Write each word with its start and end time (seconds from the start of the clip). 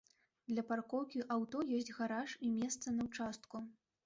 Для 0.51 0.61
паркоўкі 0.71 1.21
аўто 1.35 1.61
ёсць 1.81 1.93
гараж 1.99 2.35
і 2.49 2.51
месца 2.57 2.87
на 2.97 3.01
ўчастку. 3.11 3.65